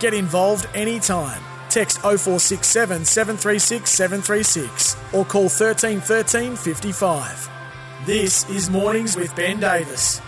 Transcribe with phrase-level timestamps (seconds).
[0.00, 1.42] Get involved anytime.
[1.68, 7.50] Text 0467 736 736 or call 1313 55.
[8.06, 10.20] This is Mornings with Ben Davis.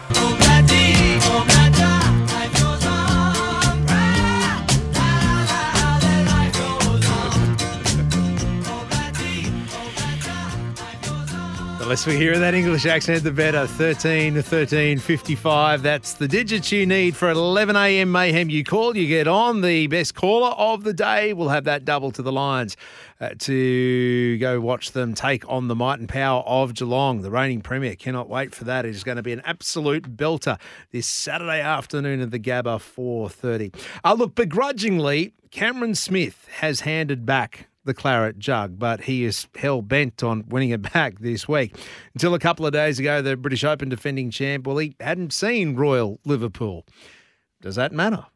[11.93, 13.67] The we hear that English accent, the better.
[13.67, 15.83] 13 13 55.
[15.83, 18.11] That's the digits you need for 11 a.m.
[18.11, 18.49] mayhem.
[18.49, 19.61] You call, you get on.
[19.61, 22.79] The best caller of the day will have that double to the Lions
[23.21, 27.21] uh, to go watch them take on the might and power of Geelong.
[27.21, 28.87] The reigning premier cannot wait for that.
[28.87, 30.59] It is going to be an absolute belter
[30.93, 33.75] this Saturday afternoon at the Gabba 4:30.
[34.03, 39.83] Uh, look, begrudgingly, Cameron Smith has handed back the claret jug, but he is hell
[39.83, 41.77] bent on winning it back this week.
[42.15, 45.77] Until a couple of days ago, the British Open defending champ, well, he hadn't seen
[45.77, 46.85] Royal Liverpool.
[47.61, 48.27] Does that matter?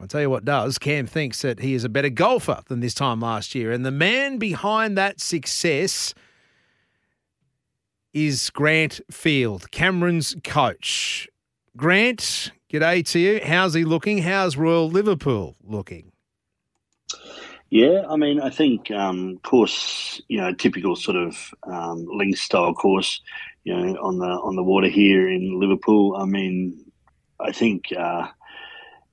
[0.00, 0.78] I'll tell you what does.
[0.78, 3.70] Cam thinks that he is a better golfer than this time last year.
[3.70, 6.14] And the man behind that success
[8.12, 11.28] is Grant Field, Cameron's coach.
[11.76, 13.40] Grant, g'day to you.
[13.44, 14.18] How's he looking?
[14.18, 16.12] How's Royal Liverpool looking?
[17.70, 22.74] Yeah, I mean, I think um, course, you know, typical sort of um, link style
[22.74, 23.20] course,
[23.62, 26.16] you know, on the on the water here in Liverpool.
[26.16, 26.84] I mean,
[27.38, 28.26] I think, uh,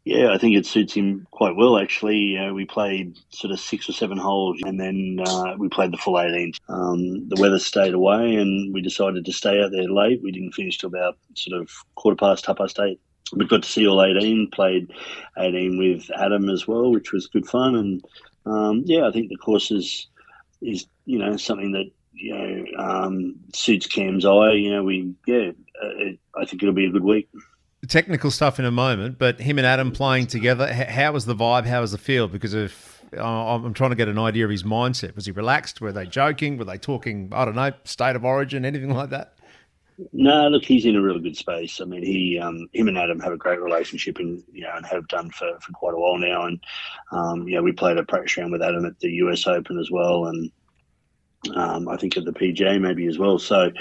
[0.05, 1.77] yeah, I think it suits him quite well.
[1.77, 5.97] Actually, we played sort of six or seven holes, and then uh, we played the
[5.97, 6.53] full eighteen.
[6.67, 10.23] Um, the weather stayed away, and we decided to stay out there late.
[10.23, 12.99] We didn't finish till about sort of quarter past, half past eight.
[13.33, 14.49] We got to see all eighteen.
[14.49, 14.91] Played
[15.37, 18.03] eighteen with Adam as well, which was good fun and
[18.49, 20.07] um, yeah, I think the course is
[20.61, 24.53] is you know something that you know um, suits Cam's eye.
[24.53, 27.29] You know, we yeah, uh, it, I think it'll be a good week.
[27.87, 31.65] Technical stuff in a moment, but him and Adam playing together, how was the vibe?
[31.65, 32.27] How was the feel?
[32.27, 35.79] Because if I'm trying to get an idea of his mindset, was he relaxed?
[35.79, 36.57] Were they joking?
[36.57, 37.29] Were they talking?
[37.31, 39.36] I don't know, state of origin, anything like that?
[40.13, 41.81] No, look, he's in a really good space.
[41.81, 44.85] I mean, he, um, him and Adam have a great relationship, and you know, and
[44.85, 46.45] have done for, for quite a while now.
[46.45, 46.63] And
[47.11, 49.89] um, you know, we played a practice round with Adam at the US Open as
[49.89, 50.51] well, and
[51.55, 53.39] um, I think at the PGA maybe as well.
[53.39, 53.71] So,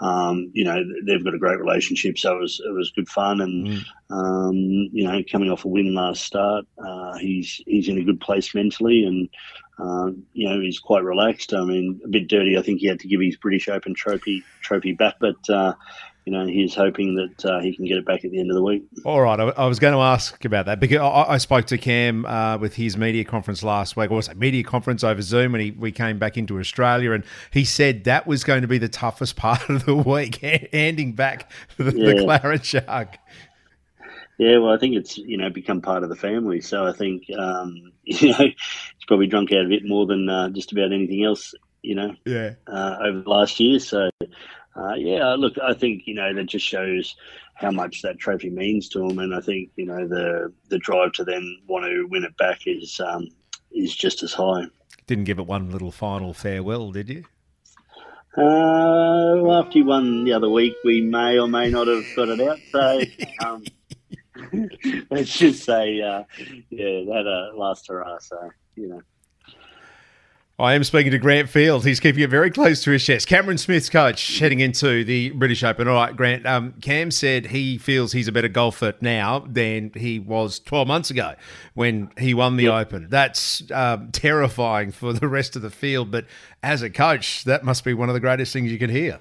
[0.00, 2.18] um, you know, they've got a great relationship.
[2.18, 3.84] So it was it was good fun, and mm.
[4.10, 4.54] um,
[4.92, 8.54] you know, coming off a win last start, uh, he's he's in a good place
[8.54, 9.28] mentally, and
[9.78, 11.52] uh, you know, he's quite relaxed.
[11.54, 12.56] I mean, a bit dirty.
[12.56, 15.74] I think he had to give his British Open trophy trophy back, but uh,
[16.26, 18.56] you know, he's hoping that uh, he can get it back at the end of
[18.56, 18.84] the week.
[19.04, 21.78] All right, I, I was going to ask about that because I, I spoke to
[21.78, 25.52] Cam uh, with his media conference last week, or was it media conference over Zoom
[25.52, 27.22] when he we came back into Australia, and
[27.52, 30.36] he said that was going to be the toughest part of the week,
[30.72, 32.14] handing back the, yeah.
[32.14, 33.08] the claret jug.
[34.38, 36.60] Yeah, well, I think it's you know become part of the family.
[36.60, 40.48] So I think um, you know he's probably drunk out of it more than uh,
[40.48, 41.54] just about anything else.
[41.82, 43.78] You know, yeah, uh, over the last year.
[43.78, 44.10] So
[44.76, 47.16] uh, yeah, look, I think you know that just shows
[47.54, 51.12] how much that trophy means to him, and I think you know the the drive
[51.12, 53.28] to then want to win it back is um,
[53.72, 54.64] is just as high.
[55.06, 57.24] Didn't give it one little final farewell, did you?
[58.36, 62.28] Uh, well, after you won the other week, we may or may not have got
[62.28, 62.58] it out.
[62.70, 63.00] So.
[63.44, 63.64] Um,
[65.10, 66.24] let's just say, uh,
[66.70, 68.18] yeah, that uh, last hurrah.
[68.18, 69.02] So you know.
[70.58, 71.84] I am speaking to Grant Field.
[71.84, 73.28] He's keeping it very close to his chest.
[73.28, 75.86] Cameron Smith's coach heading into the British Open.
[75.86, 76.46] All right, Grant.
[76.46, 81.10] Um, Cam said he feels he's a better golfer now than he was 12 months
[81.10, 81.34] ago
[81.74, 82.86] when he won the yep.
[82.86, 83.08] Open.
[83.10, 86.24] That's um, terrifying for the rest of the field, but
[86.62, 89.20] as a coach, that must be one of the greatest things you can hear.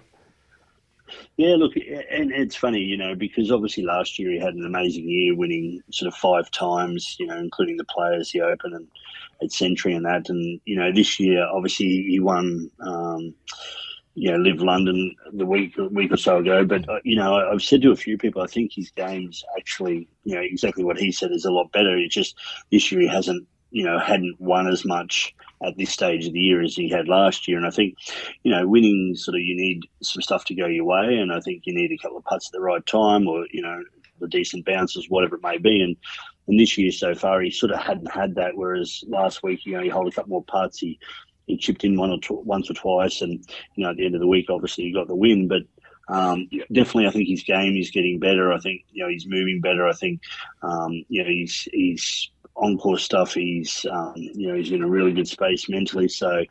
[1.35, 5.09] Yeah, look, and it's funny, you know, because obviously last year he had an amazing
[5.09, 8.87] year, winning sort of five times, you know, including the Players, the Open, and
[9.41, 10.29] at Sentry and that.
[10.29, 13.33] And you know, this year obviously he won, um,
[14.13, 16.65] you know, LIV London the week week or so ago.
[16.65, 20.07] But uh, you know, I've said to a few people, I think his game's actually,
[20.23, 21.97] you know, exactly what he said is a lot better.
[21.97, 22.35] It's just
[22.71, 25.33] this year he hasn't, you know, hadn't won as much
[25.63, 27.57] at this stage of the year as he had last year.
[27.57, 27.95] And I think,
[28.43, 31.39] you know, winning sort of you need some stuff to go your way, and I
[31.39, 33.81] think you need a couple of putts at the right time, or you know,
[34.19, 35.81] the decent bounces, whatever it may be.
[35.81, 35.95] And
[36.47, 38.55] and this year so far, he sort of hadn't had that.
[38.55, 40.79] Whereas last week, you know, he held a couple more putts.
[40.79, 40.99] He
[41.47, 43.43] he chipped in one or tw- once or twice, and
[43.75, 45.47] you know, at the end of the week, obviously, he got the win.
[45.47, 45.63] But
[46.07, 48.51] um, definitely, I think his game is getting better.
[48.51, 49.87] I think you know he's moving better.
[49.87, 50.21] I think
[50.61, 53.33] um, you know he's he's on course stuff.
[53.33, 56.07] He's um, you know he's in a really good space mentally.
[56.07, 56.43] So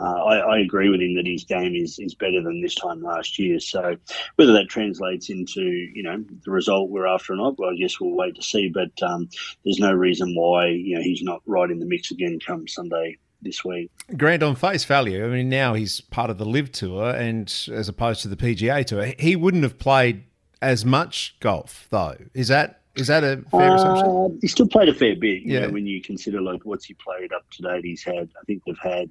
[0.00, 3.02] uh, I, I, agree with him that his game is is better than this time
[3.02, 3.60] last year.
[3.60, 3.96] So
[4.36, 8.00] whether that translates into you know the result we're after or not, well, I guess
[8.00, 8.68] we'll wait to see.
[8.68, 9.28] But um,
[9.64, 13.18] there's no reason why you know he's not right in the mix again come Sunday
[13.40, 13.90] this week.
[14.16, 17.88] Grant, on face value, I mean, now he's part of the LIV Tour, and as
[17.88, 20.24] opposed to the PGA Tour, he wouldn't have played
[20.60, 22.16] as much golf, though.
[22.34, 24.38] Is that is that a fair uh, assumption?
[24.40, 25.42] He still played a fair bit.
[25.44, 25.60] yeah.
[25.60, 28.28] Know, when you consider like what's he played up to date, he's had.
[28.40, 29.10] I think they've had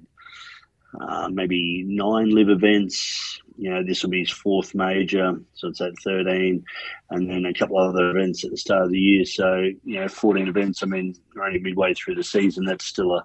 [1.00, 3.40] uh, maybe nine LIV events.
[3.58, 6.64] You know, this will be his fourth major, so it's at 13,
[7.10, 9.24] and then a couple of other events at the start of the year.
[9.24, 10.82] So, you know, 14 events.
[10.82, 12.64] I mean, we're only midway through the season.
[12.64, 13.24] That's still a,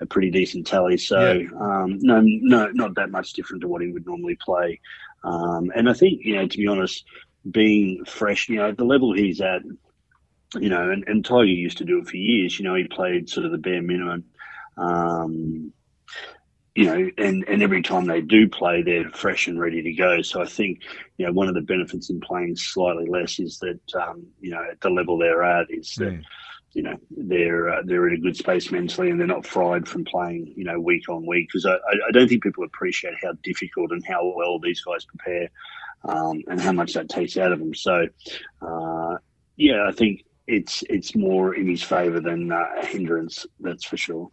[0.00, 0.96] a pretty decent tally.
[0.96, 1.48] So, yeah.
[1.60, 4.80] um, no, no, not that much different to what he would normally play.
[5.24, 7.04] Um, and I think, you know, to be honest,
[7.50, 9.62] being fresh, you know, the level he's at,
[10.54, 12.58] you know, and, and Tiger used to do it for years.
[12.58, 14.24] You know, he played sort of the bare minimum.
[14.76, 15.72] Um,
[16.74, 20.22] you know, and, and every time they do play, they're fresh and ready to go.
[20.22, 20.80] So I think,
[21.18, 24.64] you know, one of the benefits in playing slightly less is that, um, you know,
[24.68, 26.24] at the level they're at is that, mm.
[26.72, 30.04] you know, they're uh, they're in a good space mentally and they're not fried from
[30.04, 31.48] playing, you know, week on week.
[31.48, 31.76] Because I,
[32.08, 35.50] I don't think people appreciate how difficult and how well these guys prepare
[36.04, 37.74] um, and how much that takes out of them.
[37.74, 38.08] So,
[38.62, 39.16] uh,
[39.56, 43.46] yeah, I think it's it's more in his favour than uh, a hindrance.
[43.60, 44.30] That's for sure.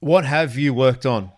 [0.00, 1.30] What have you worked on,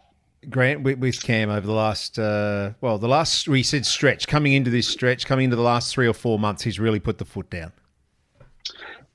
[0.49, 4.53] Grant, with, with Cam over the last uh, well, the last we said stretch coming
[4.53, 7.25] into this stretch, coming into the last three or four months, he's really put the
[7.25, 7.73] foot down.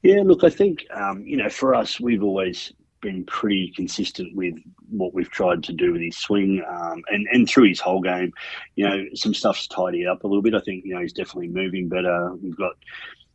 [0.02, 4.56] Yeah, look, I think um, you know for us, we've always been pretty consistent with
[4.90, 8.32] what we've tried to do with his swing um, and and through his whole game.
[8.76, 10.54] You know, some stuff's tidied up a little bit.
[10.54, 12.34] I think you know he's definitely moving better.
[12.36, 12.74] We've got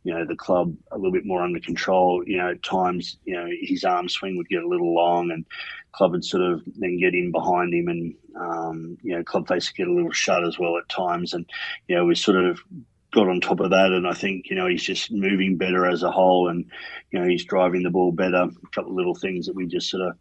[0.05, 2.23] you know the club a little bit more under control.
[2.25, 5.45] You know, at times you know his arm swing would get a little long, and
[5.91, 9.67] club would sort of then get in behind him, and um, you know club face
[9.67, 11.49] would get a little shut as well at times, and
[11.87, 12.59] you know we sort of
[13.13, 16.03] got on top of that, and I think you know he's just moving better as
[16.03, 16.65] a whole, and
[17.09, 18.43] you know he's driving the ball better.
[18.43, 20.17] A couple of little things that we just sort of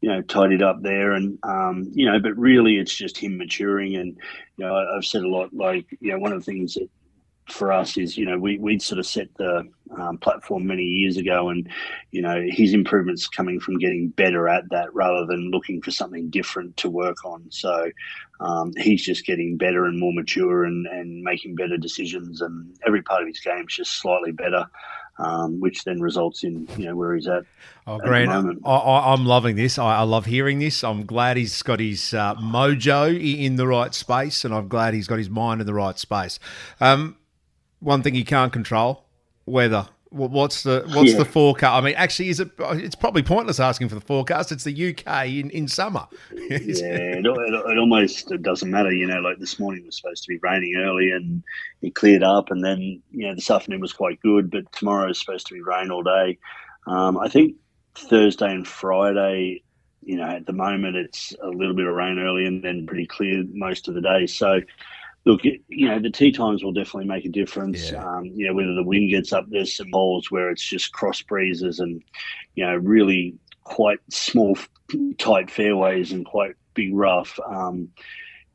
[0.00, 3.94] you know tidied up there, and um, you know, but really it's just him maturing,
[3.96, 4.16] and
[4.56, 6.88] you know I've said a lot like you know one of the things that
[7.48, 11.16] for us is, you know, we, we'd sort of set the um, platform many years
[11.16, 11.68] ago, and,
[12.10, 16.28] you know, his improvements coming from getting better at that rather than looking for something
[16.30, 17.46] different to work on.
[17.50, 17.90] So
[18.40, 23.02] um, he's just getting better and more mature and, and making better decisions, and every
[23.02, 24.66] part of his game is just slightly better.
[25.20, 27.42] Um, which then results in you know where he's at.
[27.88, 28.26] Oh, great!
[28.26, 29.76] Grant, I, am loving this.
[29.76, 30.84] I, I, love hearing this.
[30.84, 35.08] I'm glad he's got his uh, mojo in the right space, and I'm glad he's
[35.08, 36.38] got his mind in the right space.
[36.80, 37.16] Um,
[37.80, 39.04] one thing you can't control:
[39.46, 39.88] weather.
[40.10, 41.18] What's the what's yeah.
[41.18, 41.70] the forecast?
[41.70, 42.50] I mean, actually, is it?
[42.58, 44.50] It's probably pointless asking for the forecast.
[44.52, 46.06] It's the UK in, in summer.
[46.32, 48.90] yeah, it, it, it, almost it doesn't matter.
[48.90, 51.42] You know, like this morning was supposed to be raining early and
[51.82, 55.20] it cleared up, and then you know this afternoon was quite good, but tomorrow is
[55.20, 56.38] supposed to be rain all day.
[56.86, 57.56] Um, I think
[57.94, 59.62] Thursday and Friday.
[60.00, 63.06] You know, at the moment it's a little bit of rain early and then pretty
[63.06, 64.26] clear most of the day.
[64.26, 64.60] So
[65.24, 67.90] look, you know, the tee times will definitely make a difference.
[67.90, 68.04] Yeah.
[68.04, 71.20] Um, you know, whether the wind gets up, there's some holes where it's just cross
[71.22, 72.02] breezes and,
[72.54, 73.34] you know, really
[73.64, 74.56] quite small,
[75.18, 77.38] tight fairways and quite big rough.
[77.46, 77.90] Um,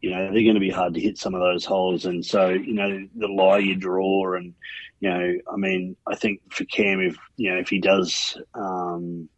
[0.01, 2.05] you know, they're going to be hard to hit some of those holes.
[2.05, 4.53] And so, you know, the lie you draw and,
[4.99, 9.29] you know, I mean, I think for Cam, if, you know, if he does, um,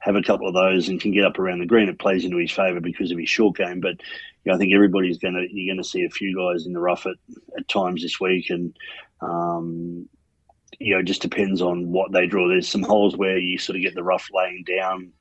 [0.00, 2.38] have a couple of those and can get up around the green, it plays into
[2.38, 3.80] his favour because of his short game.
[3.80, 4.00] But
[4.44, 6.72] you know, I think everybody's going to you're going to see a few guys in
[6.72, 7.16] the rough at,
[7.56, 8.76] at times this week, and
[9.20, 10.08] um,
[10.78, 12.48] you know, it just depends on what they draw.
[12.48, 15.12] There's some holes where you sort of get the rough laying down,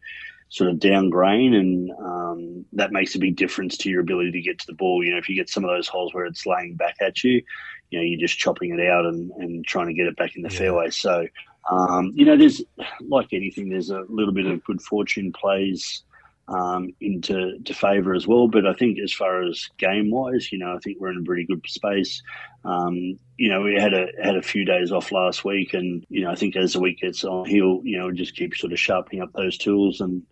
[0.49, 4.41] sort of down grain, and um, that makes a big difference to your ability to
[4.41, 5.03] get to the ball.
[5.03, 7.41] You know, if you get some of those holes where it's laying back at you,
[7.89, 10.41] you know, you're just chopping it out and, and trying to get it back in
[10.41, 10.59] the yeah.
[10.59, 10.89] fairway.
[10.89, 11.27] So
[11.69, 12.62] um, you know, there's
[13.07, 16.03] like anything, there's a little bit of good fortune plays
[16.47, 18.47] um, into to favour as well.
[18.47, 21.25] But I think as far as game wise, you know, I think we're in a
[21.25, 22.21] pretty good space.
[22.63, 26.24] Um, you know, we had a had a few days off last week, and you
[26.24, 28.79] know, I think as the week gets on, he'll you know just keep sort of
[28.79, 30.24] sharpening up those tools and.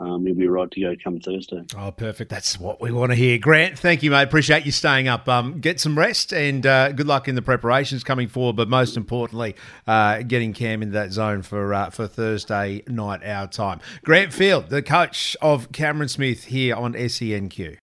[0.00, 1.62] Um, he'll be right to go come Thursday.
[1.76, 2.30] Oh, perfect.
[2.30, 3.38] That's what we want to hear.
[3.38, 4.22] Grant, thank you, mate.
[4.22, 5.28] Appreciate you staying up.
[5.28, 8.96] Um, get some rest and uh, good luck in the preparations coming forward, but most
[8.96, 9.54] importantly,
[9.86, 13.80] uh, getting Cam into that zone for uh, for Thursday night our time.
[14.02, 17.79] Grant Field, the coach of Cameron Smith here on SENQ.